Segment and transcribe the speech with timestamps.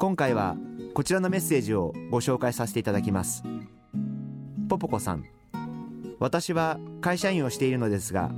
[0.00, 0.56] 今回は
[0.94, 3.44] こちらのメッセージをご紹介させていただきます。
[4.66, 5.26] ポポコさん
[6.18, 8.30] 私は会社員をしているのですが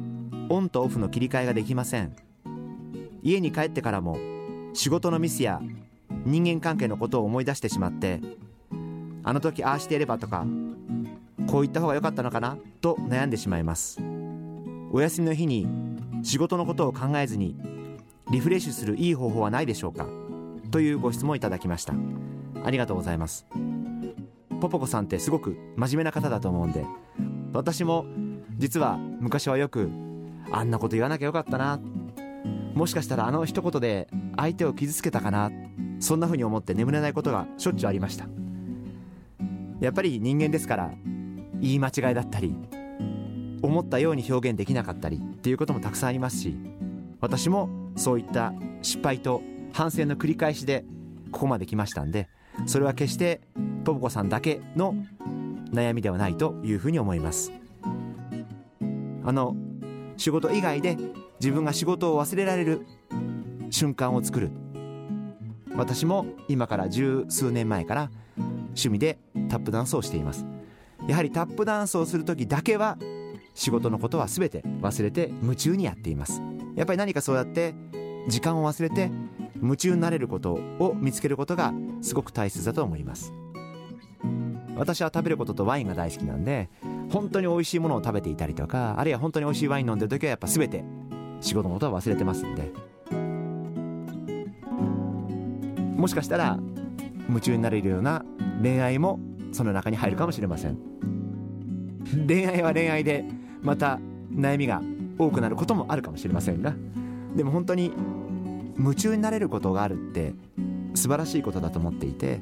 [0.48, 2.16] オンとオフの切り替えができません。
[3.22, 4.18] 家に帰ってからも
[4.72, 5.60] 仕事のミスや
[6.26, 8.20] 人間関係のことを思い出してしまって
[9.22, 10.44] あの時ああしていればとか
[11.46, 14.00] こう言った方が良かったのかなと悩んでしまいます。
[14.90, 15.68] お休みの日に
[16.24, 17.54] 仕事のことを考えずに
[18.32, 20.21] リフレッシュするいい方法はないでしょうか。
[20.72, 21.94] というご質問いただきました。
[22.64, 23.46] ありがとうございます。
[24.60, 26.86] ポポコさんってすごく真面目な方だと思うんで
[27.52, 28.06] 私も
[28.58, 29.90] 実は昔はよく
[30.50, 31.78] あんなこと言わなきゃよかったな。
[32.74, 35.50] もしかしたらあの一言で相手を傷つけたかな。
[36.00, 38.26] そんな風に思って眠れないことがしょっちゅうありました。
[39.80, 40.90] やっぱり人間ですから
[41.60, 42.54] 言い間違いだったり
[43.62, 46.56] 思ったように表現できなかったりっていうこともたくさんありますし
[47.20, 49.42] 私もそういった失敗と
[49.72, 50.84] 反省の繰り返しで
[51.30, 52.28] ここまで来ましたんで
[52.66, 53.40] それは決して
[53.84, 54.94] ポポコさんだけの
[55.72, 57.52] 悩みではないというふうに思います。
[59.24, 59.56] あの
[60.16, 60.96] 仕事以外で
[61.40, 62.86] 自分が仕事を忘れられる
[63.70, 64.50] 瞬間を作る。
[65.74, 68.10] 私も今から十数年前から
[68.66, 70.46] 趣味でタップダンスをしています。
[71.08, 72.98] やはりタップダンスをする時だけは
[73.54, 76.42] 仕事のことは全て忘れて夢中にやっています。
[76.76, 77.74] やっぱり何かそうやって
[78.28, 79.10] 時間を忘れて
[79.62, 83.32] 夢中になれることを見つけることがすごく大切だと思います。
[84.76, 86.68] 私は食べることとワインが大好きなんで
[87.10, 90.82] 本当に美味しいものを食べていたりとかあるいは本当に美味しいワイン飲んでる時はやっぱ全て
[91.40, 92.72] 仕事のことは忘れてますんで。
[95.96, 96.58] もしかしたら
[97.28, 98.24] 夢中になれるような
[98.60, 99.20] 恋愛も
[99.52, 100.78] その中に入るかもしれません。
[102.26, 103.24] 恋愛は恋愛で
[103.62, 104.00] また
[104.34, 104.82] 悩みが
[105.18, 106.74] 多くなることもあるかもしれませんが
[107.36, 107.92] でも本当に
[108.78, 110.34] 夢中になれることがあるって
[110.94, 112.40] 素晴らしいことだと思っていて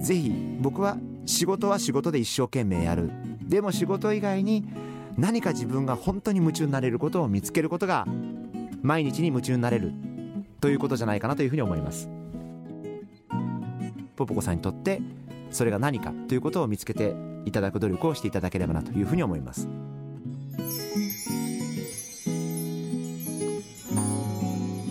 [0.00, 3.10] ぜひ僕は仕事は仕事で一生懸命やる。
[3.42, 4.64] でも仕事以外に
[5.16, 8.06] 何か自分が本当に夢中になれることを見つけることが
[8.82, 9.92] 毎日に夢中になれる。
[10.60, 12.08] ということじゃないかなというふうに思います。
[14.16, 15.00] ポポコさんにとって
[15.50, 17.14] それが何かということを見つけて
[17.44, 19.68] いただく努力をしていただければなというふうに思います。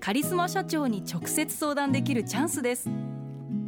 [0.00, 2.88] カリスマ社長に直接相談できるチャンスです。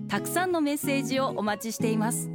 [0.08, 2.30] たくさんのメッセージをお待ちしています。